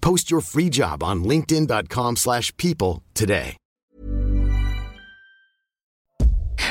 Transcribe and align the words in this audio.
Post 0.00 0.32
your 0.32 0.42
free 0.42 0.68
job 0.68 1.02
on 1.02 1.24
linkedin.com/people 1.24 2.16
slash 2.16 2.56
people 2.56 3.02
today. 3.18 3.56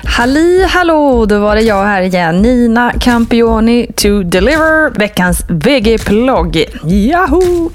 Halli 0.03 0.65
hallå, 0.69 1.25
då 1.25 1.39
var 1.39 1.55
det 1.55 1.61
jag 1.61 1.85
här 1.85 2.01
igen. 2.01 2.41
Nina 2.41 2.93
Campioni 3.01 3.87
to 3.95 4.23
deliver 4.23 4.99
veckans 4.99 5.45
VG-plogg. 5.49 6.65
Yahoo! 6.83 7.71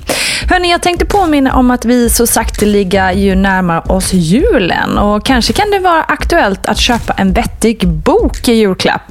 Hörni, 0.50 0.70
jag 0.70 0.82
tänkte 0.82 1.06
påminna 1.06 1.54
om 1.56 1.70
att 1.70 1.84
vi 1.84 2.10
så 2.10 2.26
sakteliga 2.26 3.12
ju 3.12 3.34
närmar 3.34 3.92
oss 3.92 4.12
julen 4.12 4.98
och 4.98 5.24
kanske 5.26 5.52
kan 5.52 5.70
det 5.70 5.78
vara 5.78 6.02
aktuellt 6.02 6.66
att 6.66 6.78
köpa 6.78 7.12
en 7.12 7.32
vettig 7.32 7.88
bok 7.88 8.48
i 8.48 8.52
julklapp. 8.52 9.02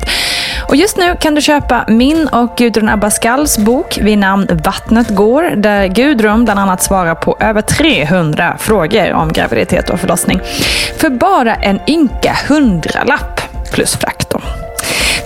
Och 0.68 0.76
just 0.76 0.98
nu 0.98 1.16
kan 1.20 1.36
du 1.36 1.42
köpa 1.42 1.86
min 1.88 2.28
och 2.28 2.58
Gudrun 2.58 2.90
Abascals 2.90 3.58
bok 3.58 3.98
vid 4.02 4.18
namn 4.18 4.48
Vattnet 4.66 5.10
går, 5.10 5.44
där 5.56 5.88
Gudrun 5.88 6.46
bland 6.46 6.60
annat 6.60 6.84
svarar 6.84 7.16
på 7.16 7.38
över 7.40 7.62
300 7.62 8.56
frågor 8.60 9.14
om 9.14 9.34
graviditet 9.34 9.90
och 9.90 10.00
förlossning. 10.00 10.42
För 10.98 11.10
bara 11.10 11.56
en 11.56 11.80
ynka 11.88 12.38
hundralapp 12.48 13.42
plus 13.74 13.96
frakt. 13.96 14.23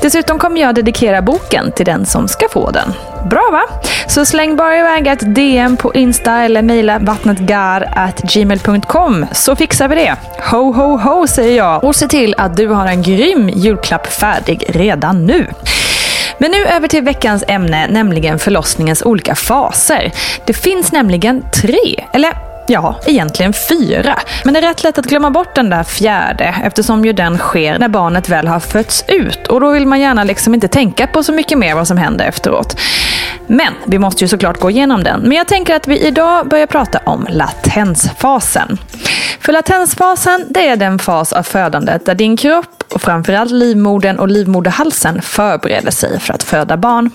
Dessutom 0.08 0.40
kommer 0.40 0.62
jag 0.62 0.76
dedikera 0.76 1.22
boken 1.22 1.72
till 1.72 1.86
den 1.86 2.06
som 2.06 2.28
ska 2.28 2.50
få 2.50 2.72
den. 2.72 2.94
Bra 3.30 3.50
va? 3.52 3.62
Så 4.08 4.26
släng 4.26 4.56
bara 4.56 4.80
iväg 4.80 5.08
ett 5.08 5.36
DM 5.36 5.78
på 5.78 5.94
Insta 5.94 6.42
eller 6.42 6.62
mejla 6.62 7.00
vattnetgar.gmail.com 7.00 9.26
så 9.32 9.56
fixar 9.56 9.88
vi 9.88 9.96
det. 9.96 10.16
Ho, 10.52 10.72
ho, 10.72 10.98
ho 10.98 11.28
säger 11.28 11.58
jag 11.58 11.84
och 11.84 11.96
se 11.96 12.08
till 12.08 12.36
att 12.38 12.58
du 12.58 12.68
har 12.68 12.88
en 12.88 13.02
grym 13.02 13.50
julklapp 13.50 14.08
färdig 14.08 14.66
redan 14.70 15.26
nu. 15.26 15.48
Men 16.38 16.52
nu 16.52 16.66
över 16.66 16.88
till 16.88 17.04
veckans 17.04 17.44
ämne, 17.48 17.88
nämligen 17.88 18.40
förlossningens 18.40 19.04
olika 19.04 19.36
faser. 19.36 20.12
Det 20.46 20.54
finns 20.54 20.92
nämligen 20.92 21.44
tre, 21.62 22.06
eller 22.14 22.47
Ja, 22.68 23.00
egentligen 23.06 23.54
fyra. 23.54 24.20
Men 24.44 24.54
det 24.54 24.60
är 24.60 24.62
rätt 24.62 24.84
lätt 24.84 24.98
att 24.98 25.06
glömma 25.06 25.30
bort 25.32 25.56
den 25.56 25.70
där 25.70 25.84
fjärde 25.84 26.56
eftersom 26.64 27.06
ju 27.06 27.14
den 27.14 27.38
sker 27.38 27.80
när 27.80 27.88
barnet 27.88 28.30
väl 28.30 28.48
har 28.48 28.60
fötts 28.60 29.04
ut 29.08 29.48
och 29.48 29.62
då 29.62 29.72
vill 29.72 29.88
man 29.88 30.00
gärna 30.00 30.24
liksom 30.24 30.54
inte 30.54 30.68
tänka 30.68 31.08
på 31.08 31.24
så 31.24 31.34
mycket 31.34 31.58
mer 31.58 31.76
vad 31.76 31.88
som 31.88 31.98
händer 31.98 32.26
efteråt. 32.26 32.80
Men 33.48 33.74
vi 33.86 34.00
måste 34.00 34.24
ju 34.24 34.28
såklart 34.28 34.60
gå 34.60 34.70
igenom 34.70 35.04
den. 35.04 35.22
Men 35.22 35.32
jag 35.32 35.48
tänker 35.48 35.76
att 35.76 35.88
vi 35.88 36.00
idag 36.00 36.48
börjar 36.48 36.68
prata 36.68 37.00
om 37.06 37.28
latensfasen. 37.30 38.78
För 39.40 39.54
latensfasen, 39.54 40.46
det 40.50 40.68
är 40.68 40.76
den 40.76 41.00
fas 41.00 41.34
av 41.34 41.44
födandet 41.44 42.06
där 42.06 42.16
din 42.16 42.38
kropp 42.38 42.84
och 42.94 43.02
framförallt 43.02 43.52
livmodern 43.52 44.20
och 44.20 44.28
livmoderhalsen 44.28 45.22
förbereder 45.22 45.92
sig 45.92 46.20
för 46.20 46.34
att 46.34 46.44
föda 46.44 46.78
barn. 46.78 47.12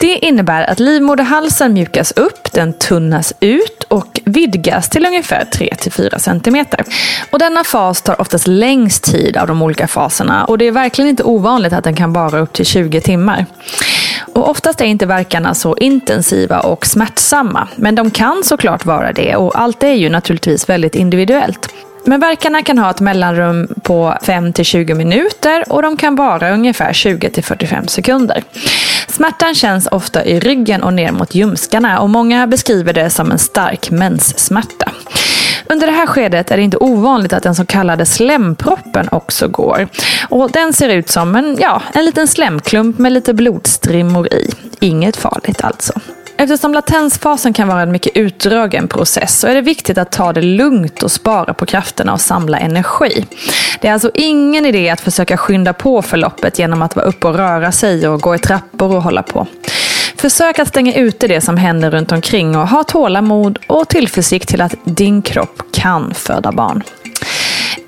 Det 0.00 0.18
innebär 0.26 0.70
att 0.70 0.80
livmoderhalsen 0.80 1.72
mjukas 1.72 2.12
upp, 2.12 2.52
den 2.52 2.72
tunnas 2.72 3.32
ut 3.40 3.82
och 3.88 4.20
vidgas 4.24 4.88
till 4.88 5.06
ungefär 5.06 5.44
3-4 5.44 6.18
cm. 6.18 6.66
Och 7.30 7.38
denna 7.38 7.64
fas 7.64 8.02
tar 8.02 8.20
oftast 8.20 8.46
längst 8.46 9.04
tid 9.04 9.36
av 9.36 9.46
de 9.46 9.62
olika 9.62 9.88
faserna 9.88 10.44
och 10.44 10.58
det 10.58 10.66
är 10.66 10.72
verkligen 10.72 11.10
inte 11.10 11.22
ovanligt 11.22 11.72
att 11.72 11.84
den 11.84 11.96
kan 11.96 12.12
vara 12.12 12.38
upp 12.38 12.52
till 12.52 12.66
20 12.66 13.00
timmar. 13.00 13.46
Och 14.34 14.50
oftast 14.50 14.80
är 14.80 14.84
inte 14.84 15.06
verkarna 15.06 15.54
så 15.54 15.76
intensiva 15.76 16.60
och 16.60 16.86
smärtsamma, 16.86 17.68
men 17.76 17.94
de 17.94 18.10
kan 18.10 18.44
såklart 18.44 18.84
vara 18.84 19.12
det 19.12 19.36
och 19.36 19.60
allt 19.60 19.82
är 19.82 19.92
ju 19.92 20.08
naturligtvis 20.08 20.68
väldigt 20.68 20.94
individuellt. 20.94 21.68
Men 22.04 22.20
verkarna 22.20 22.62
kan 22.62 22.78
ha 22.78 22.90
ett 22.90 23.00
mellanrum 23.00 23.68
på 23.82 24.14
5-20 24.22 24.94
minuter 24.94 25.64
och 25.68 25.82
de 25.82 25.96
kan 25.96 26.16
vara 26.16 26.50
ungefär 26.50 26.92
20-45 26.92 27.86
sekunder. 27.86 28.42
Smärtan 29.08 29.54
känns 29.54 29.88
ofta 29.90 30.24
i 30.24 30.40
ryggen 30.40 30.82
och 30.82 30.92
ner 30.92 31.12
mot 31.12 31.34
ljumskarna 31.34 32.00
och 32.00 32.10
många 32.10 32.46
beskriver 32.46 32.92
det 32.92 33.10
som 33.10 33.30
en 33.30 33.38
stark 33.38 33.90
menssmärta. 33.90 34.92
Under 35.66 35.86
det 35.86 35.92
här 35.92 36.06
skedet 36.06 36.50
är 36.50 36.56
det 36.56 36.62
inte 36.62 36.76
ovanligt 36.76 37.32
att 37.32 37.42
den 37.42 37.54
så 37.54 37.66
kallade 37.66 38.06
slemproppen 38.06 39.08
också 39.10 39.48
går. 39.48 39.88
Och 40.28 40.50
den 40.50 40.72
ser 40.72 40.88
ut 40.88 41.08
som 41.08 41.36
en, 41.36 41.56
ja, 41.60 41.82
en 41.92 42.04
liten 42.04 42.28
slemklump 42.28 42.98
med 42.98 43.12
lite 43.12 43.34
blodstrimmor 43.34 44.32
i. 44.32 44.50
Inget 44.80 45.16
farligt 45.16 45.64
alltså. 45.64 45.92
Eftersom 46.40 46.74
latensfasen 46.74 47.52
kan 47.52 47.68
vara 47.68 47.82
en 47.82 47.92
mycket 47.92 48.16
utdragen 48.16 48.88
process 48.88 49.38
så 49.38 49.46
är 49.46 49.54
det 49.54 49.60
viktigt 49.60 49.98
att 49.98 50.12
ta 50.12 50.32
det 50.32 50.42
lugnt 50.42 51.02
och 51.02 51.12
spara 51.12 51.54
på 51.54 51.66
krafterna 51.66 52.12
och 52.12 52.20
samla 52.20 52.58
energi. 52.58 53.26
Det 53.80 53.88
är 53.88 53.92
alltså 53.92 54.10
ingen 54.14 54.66
idé 54.66 54.90
att 54.90 55.00
försöka 55.00 55.36
skynda 55.36 55.72
på 55.72 56.02
förloppet 56.02 56.58
genom 56.58 56.82
att 56.82 56.96
vara 56.96 57.06
uppe 57.06 57.26
och 57.26 57.34
röra 57.34 57.72
sig 57.72 58.08
och 58.08 58.20
gå 58.20 58.34
i 58.34 58.38
trappor 58.38 58.96
och 58.96 59.02
hålla 59.02 59.22
på. 59.22 59.46
Försök 60.16 60.58
att 60.58 60.68
stänga 60.68 60.94
ute 60.94 61.28
det 61.28 61.40
som 61.40 61.56
händer 61.56 61.90
runt 61.90 62.12
omkring 62.12 62.56
och 62.56 62.68
ha 62.68 62.84
tålamod 62.84 63.58
och 63.66 63.88
tillförsikt 63.88 64.48
till 64.48 64.60
att 64.60 64.74
din 64.84 65.22
kropp 65.22 65.62
kan 65.72 66.14
föda 66.14 66.52
barn. 66.52 66.82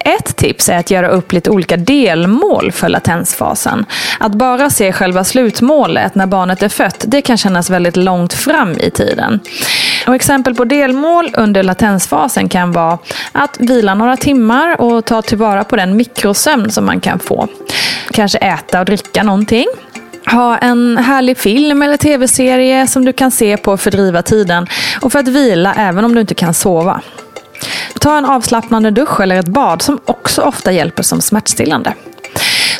Ett 0.04 0.36
tips 0.36 0.68
är 0.68 0.78
att 0.78 0.90
göra 0.90 1.08
upp 1.08 1.32
lite 1.32 1.50
olika 1.50 1.76
delmål 1.76 2.72
för 2.72 2.88
latensfasen. 2.88 3.86
Att 4.20 4.32
bara 4.32 4.70
se 4.70 4.92
själva 4.92 5.24
slutmålet 5.24 6.14
när 6.14 6.26
barnet 6.26 6.62
är 6.62 6.68
fött, 6.68 7.04
det 7.08 7.22
kan 7.22 7.36
kännas 7.36 7.70
väldigt 7.70 7.96
långt 7.96 8.32
fram 8.32 8.72
i 8.72 8.90
tiden. 8.90 9.40
Och 10.06 10.14
exempel 10.14 10.54
på 10.54 10.64
delmål 10.64 11.30
under 11.36 11.62
latensfasen 11.62 12.48
kan 12.48 12.72
vara 12.72 12.98
att 13.32 13.56
vila 13.60 13.94
några 13.94 14.16
timmar 14.16 14.80
och 14.80 15.04
ta 15.04 15.22
tillvara 15.22 15.64
på 15.64 15.76
den 15.76 15.96
mikrosömn 15.96 16.70
som 16.70 16.86
man 16.86 17.00
kan 17.00 17.18
få. 17.18 17.48
Kanske 18.10 18.38
äta 18.38 18.80
och 18.80 18.86
dricka 18.86 19.22
någonting. 19.22 19.66
Ha 20.30 20.58
en 20.58 20.96
härlig 20.96 21.38
film 21.38 21.82
eller 21.82 21.96
tv-serie 21.96 22.86
som 22.86 23.04
du 23.04 23.12
kan 23.12 23.30
se 23.30 23.56
på 23.56 23.62
för 23.62 23.72
att 23.74 23.80
fördriva 23.80 24.22
tiden 24.22 24.66
och 25.00 25.12
för 25.12 25.18
att 25.18 25.28
vila 25.28 25.74
även 25.74 26.04
om 26.04 26.14
du 26.14 26.20
inte 26.20 26.34
kan 26.34 26.54
sova. 26.54 27.00
Ta 28.02 28.18
en 28.18 28.24
avslappnande 28.24 28.90
dusch 28.90 29.20
eller 29.20 29.38
ett 29.38 29.48
bad 29.48 29.82
som 29.82 30.00
också 30.04 30.42
ofta 30.42 30.72
hjälper 30.72 31.02
som 31.02 31.20
smärtstillande. 31.20 31.94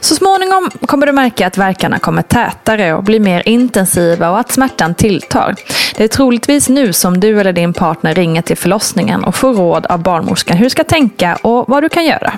Så 0.01 0.15
småningom 0.15 0.71
kommer 0.87 1.07
du 1.07 1.13
märka 1.13 1.47
att 1.47 1.59
verkarna 1.59 1.99
kommer 1.99 2.23
tätare 2.23 2.95
och 2.95 3.05
blir 3.05 3.21
mer 3.21 3.43
intensiva 3.49 4.31
och 4.31 4.39
att 4.39 4.53
smärtan 4.53 4.95
tilltar. 4.95 5.55
Det 5.97 6.05
är 6.05 6.09
troligtvis 6.09 6.69
nu 6.69 6.93
som 6.93 7.21
du 7.21 7.41
eller 7.41 7.53
din 7.53 7.73
partner 7.73 8.15
ringer 8.15 8.43
till 8.43 8.57
förlossningen 8.57 9.25
och 9.25 9.35
får 9.35 9.55
råd 9.55 9.87
av 9.87 9.99
barnmorskan 9.99 10.57
hur 10.57 10.65
du 10.65 10.71
ska 10.71 10.85
tänka 10.85 11.37
och 11.37 11.69
vad 11.69 11.83
du 11.83 11.89
kan 11.89 12.05
göra. 12.05 12.33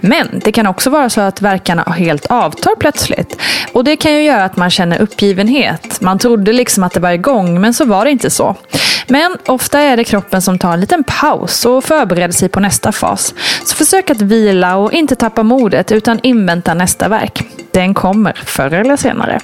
Men 0.00 0.40
det 0.44 0.52
kan 0.52 0.66
också 0.66 0.90
vara 0.90 1.10
så 1.10 1.20
att 1.20 1.42
verkarna 1.42 1.82
helt 1.82 2.26
avtar 2.26 2.72
plötsligt. 2.76 3.40
Och 3.72 3.84
det 3.84 3.96
kan 3.96 4.12
ju 4.12 4.22
göra 4.22 4.44
att 4.44 4.56
man 4.56 4.70
känner 4.70 5.00
uppgivenhet. 5.00 6.00
Man 6.00 6.18
trodde 6.18 6.52
liksom 6.52 6.84
att 6.84 6.92
det 6.92 7.00
var 7.00 7.10
igång, 7.10 7.60
men 7.60 7.74
så 7.74 7.84
var 7.84 8.04
det 8.04 8.10
inte 8.10 8.30
så. 8.30 8.56
Men 9.08 9.36
ofta 9.46 9.80
är 9.80 9.96
det 9.96 10.04
kroppen 10.04 10.42
som 10.42 10.58
tar 10.58 10.72
en 10.72 10.80
liten 10.80 11.04
paus 11.04 11.66
och 11.66 11.84
förbereder 11.84 12.34
sig 12.34 12.48
på 12.48 12.60
nästa 12.60 12.92
fas. 12.92 13.34
Så 13.64 13.76
försök 13.76 14.10
att 14.10 14.22
vila 14.22 14.76
och 14.76 14.92
inte 14.92 15.16
tappa 15.16 15.42
modet 15.42 15.92
utan 15.92 16.20
invänta 16.22 16.74
nästa 16.74 17.08
verk. 17.08 17.42
Den 17.70 17.94
kommer 17.94 18.32
förr 18.32 18.74
eller 18.74 18.96
senare. 18.96 19.40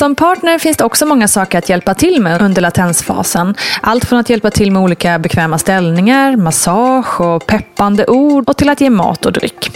Som 0.00 0.14
partner 0.14 0.58
finns 0.58 0.76
det 0.76 0.84
också 0.84 1.06
många 1.06 1.28
saker 1.28 1.58
att 1.58 1.68
hjälpa 1.68 1.94
till 1.94 2.22
med 2.22 2.42
under 2.42 2.62
latensfasen. 2.62 3.54
Allt 3.80 4.04
från 4.04 4.18
att 4.18 4.30
hjälpa 4.30 4.50
till 4.50 4.72
med 4.72 4.82
olika 4.82 5.18
bekväma 5.18 5.58
ställningar, 5.58 6.36
massage 6.36 7.20
och 7.20 7.46
peppande 7.46 8.06
ord 8.06 8.48
och 8.48 8.56
till 8.56 8.68
att 8.68 8.80
ge 8.80 8.90
mat 8.90 9.26
och 9.26 9.32
dryck. 9.32 9.70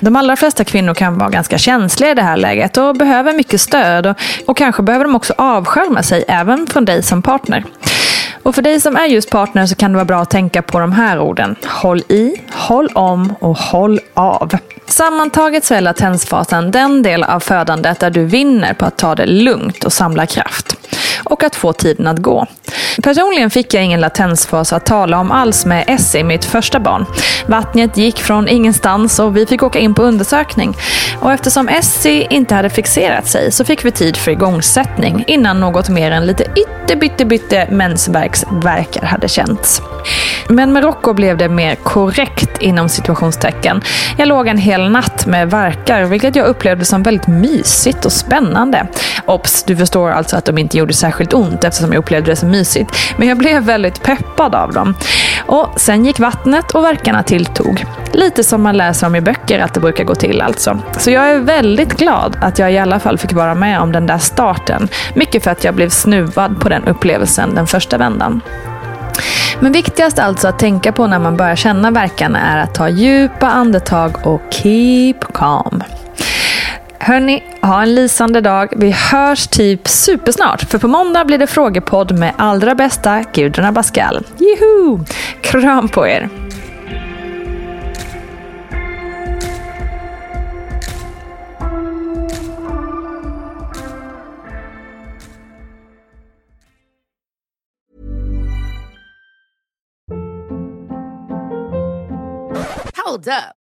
De 0.00 0.16
allra 0.16 0.36
flesta 0.36 0.64
kvinnor 0.64 0.94
kan 0.94 1.18
vara 1.18 1.30
ganska 1.30 1.58
känsliga 1.58 2.10
i 2.10 2.14
det 2.14 2.22
här 2.22 2.36
läget 2.36 2.76
och 2.76 2.96
behöver 2.96 3.32
mycket 3.32 3.60
stöd 3.60 4.06
och, 4.06 4.16
och 4.46 4.56
kanske 4.56 4.82
behöver 4.82 5.04
de 5.04 5.14
också 5.14 5.34
avskärma 5.38 6.02
sig 6.02 6.24
även 6.28 6.66
från 6.66 6.84
dig 6.84 7.02
som 7.02 7.22
partner. 7.22 7.64
Och 8.46 8.54
för 8.54 8.62
dig 8.62 8.80
som 8.80 8.96
är 8.96 9.06
just 9.06 9.30
partner 9.30 9.66
så 9.66 9.74
kan 9.74 9.92
det 9.92 9.96
vara 9.96 10.04
bra 10.04 10.22
att 10.22 10.30
tänka 10.30 10.62
på 10.62 10.78
de 10.78 10.92
här 10.92 11.20
orden. 11.20 11.56
Håll 11.64 12.02
i, 12.08 12.34
håll 12.52 12.88
om 12.94 13.34
och 13.40 13.58
håll 13.58 14.00
av. 14.14 14.56
Sammantaget 14.86 15.64
så 15.64 15.74
är 15.74 15.80
latensfasen 15.80 16.70
den 16.70 17.02
del 17.02 17.24
av 17.24 17.40
födandet 17.40 18.00
där 18.00 18.10
du 18.10 18.24
vinner 18.24 18.74
på 18.74 18.84
att 18.84 18.98
ta 18.98 19.14
det 19.14 19.26
lugnt 19.26 19.84
och 19.84 19.92
samla 19.92 20.26
kraft. 20.26 20.76
Och 21.24 21.42
att 21.42 21.56
få 21.56 21.72
tiden 21.72 22.06
att 22.06 22.18
gå. 22.18 22.46
Personligen 23.02 23.50
fick 23.50 23.74
jag 23.74 23.84
ingen 23.84 24.00
latensfas 24.00 24.72
att 24.72 24.86
tala 24.86 25.18
om 25.18 25.30
alls 25.30 25.66
med 25.66 25.84
Essie, 25.86 26.24
mitt 26.24 26.44
första 26.44 26.80
barn. 26.80 27.06
Vattnet 27.46 27.96
gick 27.96 28.18
från 28.18 28.48
ingenstans 28.48 29.18
och 29.18 29.36
vi 29.36 29.46
fick 29.46 29.62
åka 29.62 29.78
in 29.78 29.94
på 29.94 30.02
undersökning. 30.02 30.76
Och 31.20 31.32
eftersom 31.32 31.68
Essie 31.68 32.26
inte 32.30 32.54
hade 32.54 32.70
fixerat 32.70 33.26
sig 33.26 33.52
så 33.52 33.64
fick 33.64 33.84
vi 33.84 33.90
tid 33.90 34.16
för 34.16 34.30
igångsättning 34.30 35.24
innan 35.26 35.60
något 35.60 35.88
mer 35.88 36.10
än 36.10 36.26
lite 36.26 36.44
ytterbyttebytte 36.56 37.68
mensvärksverkar 37.70 39.06
hade 39.06 39.28
känts. 39.28 39.82
Men 40.48 40.72
med 40.72 40.84
Rocco 40.84 41.14
blev 41.14 41.36
det 41.36 41.48
mer 41.48 41.74
korrekt 41.74 42.58
inom 42.60 42.88
situationstecken. 42.88 43.82
Jag 44.18 44.28
låg 44.28 44.48
en 44.48 44.58
hel 44.58 44.90
natt 44.90 45.26
med 45.26 45.50
verkar, 45.50 46.04
vilket 46.04 46.36
jag 46.36 46.46
upplevde 46.46 46.84
som 46.84 47.02
väldigt 47.02 47.26
mysigt 47.26 48.04
och 48.04 48.12
spännande. 48.12 48.86
Ops, 49.26 49.62
du 49.62 49.76
förstår 49.76 50.10
alltså 50.10 50.36
att 50.36 50.44
de 50.44 50.58
inte 50.58 50.78
gjorde 50.78 50.92
särskilt 50.92 51.34
ont 51.34 51.64
eftersom 51.64 51.92
jag 51.92 51.98
upplevde 51.98 52.30
det 52.30 52.36
som 52.36 52.50
mysigt. 52.50 52.65
Men 53.16 53.28
jag 53.28 53.38
blev 53.38 53.62
väldigt 53.62 54.02
peppad 54.02 54.54
av 54.54 54.72
dem. 54.72 54.94
Och 55.46 55.68
sen 55.76 56.04
gick 56.04 56.18
vattnet 56.18 56.70
och 56.70 56.84
verkarna 56.84 57.22
tilltog. 57.22 57.84
Lite 58.12 58.44
som 58.44 58.62
man 58.62 58.76
läser 58.76 59.06
om 59.06 59.16
i 59.16 59.20
böcker 59.20 59.58
att 59.58 59.74
det 59.74 59.80
brukar 59.80 60.04
gå 60.04 60.14
till 60.14 60.40
alltså. 60.40 60.78
Så 60.98 61.10
jag 61.10 61.30
är 61.30 61.38
väldigt 61.38 61.96
glad 61.96 62.36
att 62.40 62.58
jag 62.58 62.72
i 62.72 62.78
alla 62.78 63.00
fall 63.00 63.18
fick 63.18 63.32
vara 63.32 63.54
med 63.54 63.80
om 63.80 63.92
den 63.92 64.06
där 64.06 64.18
starten. 64.18 64.88
Mycket 65.14 65.44
för 65.44 65.50
att 65.50 65.64
jag 65.64 65.74
blev 65.74 65.88
snuvad 65.88 66.60
på 66.60 66.68
den 66.68 66.84
upplevelsen 66.84 67.54
den 67.54 67.66
första 67.66 67.98
vändan. 67.98 68.40
Men 69.60 69.72
viktigast 69.72 70.18
alltså 70.18 70.48
att 70.48 70.58
tänka 70.58 70.92
på 70.92 71.06
när 71.06 71.18
man 71.18 71.36
börjar 71.36 71.56
känna 71.56 71.90
verkarna 71.90 72.40
är 72.40 72.62
att 72.62 72.74
ta 72.74 72.88
djupa 72.88 73.46
andetag 73.46 74.26
och 74.26 74.42
keep 74.50 75.20
calm. 75.34 75.82
Hörni, 77.06 77.42
ha 77.62 77.82
en 77.82 77.94
lysande 77.94 78.40
dag. 78.40 78.72
Vi 78.76 78.90
hörs 78.90 79.46
typ 79.46 79.88
supersnart. 79.88 80.62
För 80.70 80.78
på 80.78 80.88
måndag 80.88 81.24
blir 81.24 81.38
det 81.38 81.46
frågepodd 81.46 82.18
med 82.18 82.34
allra 82.38 82.74
bästa 82.74 83.24
Gudrun 83.32 83.66
Abascal. 83.66 84.26
Juhu! 84.38 85.04
Kram 85.42 85.88
på 85.88 86.06
er! 86.06 86.28
Hold 103.04 103.28
up. 103.28 103.65